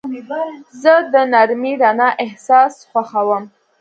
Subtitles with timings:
[0.81, 3.43] زه د نرمې رڼا احساس خوښوم.